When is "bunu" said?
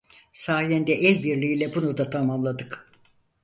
1.75-1.97